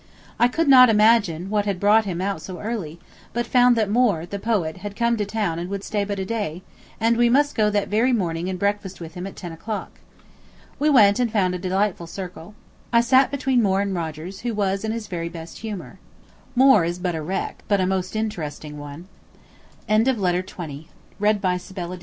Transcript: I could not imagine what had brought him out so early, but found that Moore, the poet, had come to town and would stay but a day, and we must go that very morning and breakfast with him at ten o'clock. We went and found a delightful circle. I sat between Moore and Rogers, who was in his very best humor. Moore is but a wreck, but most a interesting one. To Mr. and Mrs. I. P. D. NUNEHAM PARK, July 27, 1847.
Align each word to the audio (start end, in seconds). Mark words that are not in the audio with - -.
I 0.39 0.47
could 0.47 0.67
not 0.67 0.89
imagine 0.89 1.51
what 1.51 1.65
had 1.65 1.79
brought 1.79 2.05
him 2.05 2.21
out 2.21 2.41
so 2.41 2.59
early, 2.59 2.99
but 3.33 3.45
found 3.45 3.75
that 3.77 3.87
Moore, 3.87 4.25
the 4.25 4.39
poet, 4.39 4.77
had 4.77 4.95
come 4.95 5.15
to 5.17 5.25
town 5.25 5.59
and 5.59 5.69
would 5.69 5.83
stay 5.83 6.03
but 6.03 6.17
a 6.17 6.25
day, 6.25 6.63
and 6.99 7.15
we 7.17 7.29
must 7.29 7.53
go 7.53 7.69
that 7.69 7.87
very 7.87 8.11
morning 8.11 8.49
and 8.49 8.57
breakfast 8.57 8.99
with 8.99 9.13
him 9.13 9.27
at 9.27 9.35
ten 9.35 9.51
o'clock. 9.51 9.99
We 10.79 10.89
went 10.89 11.19
and 11.19 11.31
found 11.31 11.53
a 11.53 11.59
delightful 11.59 12.07
circle. 12.07 12.55
I 12.91 13.01
sat 13.01 13.29
between 13.29 13.61
Moore 13.61 13.81
and 13.81 13.93
Rogers, 13.93 14.39
who 14.39 14.55
was 14.55 14.83
in 14.83 14.91
his 14.91 15.05
very 15.05 15.29
best 15.29 15.59
humor. 15.59 15.99
Moore 16.55 16.83
is 16.83 16.97
but 16.97 17.13
a 17.13 17.21
wreck, 17.21 17.61
but 17.67 17.87
most 17.87 18.15
a 18.15 18.17
interesting 18.17 18.79
one. 18.79 19.01
To 19.87 19.99
Mr. 19.99 20.07
and 20.07 20.07
Mrs. 20.07 20.33
I. 20.33 20.41
P. 20.41 20.41
D. 20.41 20.87
NUNEHAM 21.19 21.19
PARK, 21.19 21.19
July 21.19 21.31
27, 21.37 21.41
1847. 21.41 21.99